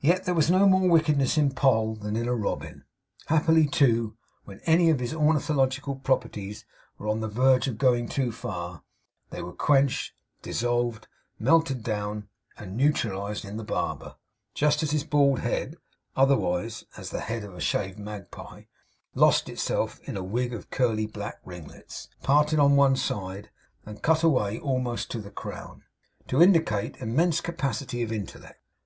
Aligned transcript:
Yet 0.00 0.24
there 0.26 0.34
was 0.34 0.50
no 0.50 0.68
more 0.68 0.86
wickedness 0.86 1.38
in 1.38 1.52
Poll 1.52 1.94
than 1.96 2.14
in 2.14 2.28
a 2.28 2.34
robin. 2.34 2.84
Happily, 3.28 3.66
too, 3.66 4.18
when 4.44 4.60
any 4.66 4.90
of 4.90 5.00
his 5.00 5.14
ornithological 5.14 5.96
properties 5.96 6.66
were 6.98 7.08
on 7.08 7.20
the 7.20 7.26
verge 7.26 7.66
of 7.68 7.78
going 7.78 8.06
too 8.06 8.32
far, 8.32 8.82
they 9.30 9.40
were 9.40 9.54
quenched, 9.54 10.12
dissolved, 10.42 11.08
melted 11.38 11.82
down, 11.82 12.28
and 12.58 12.76
neutralised 12.76 13.46
in 13.46 13.56
the 13.56 13.64
barber; 13.64 14.16
just 14.52 14.82
as 14.82 14.90
his 14.90 15.04
bald 15.04 15.38
head 15.38 15.76
otherwise, 16.14 16.84
as 16.98 17.08
the 17.08 17.20
head 17.20 17.42
of 17.42 17.54
a 17.54 17.60
shaved 17.62 17.98
magpie 17.98 18.64
lost 19.14 19.48
itself 19.48 20.00
in 20.04 20.18
a 20.18 20.22
wig 20.22 20.52
of 20.52 20.68
curly 20.70 21.06
black 21.06 21.40
ringlets, 21.46 22.08
parted 22.22 22.58
on 22.58 22.76
one 22.76 22.94
side, 22.94 23.48
and 23.86 24.02
cut 24.02 24.22
away 24.22 24.58
almost 24.60 25.10
to 25.10 25.18
the 25.18 25.30
crown, 25.30 25.82
to 26.28 26.42
indicate 26.42 26.98
immense 26.98 27.40
capacity 27.40 28.02
of 28.02 28.12
intellect. 28.12 28.60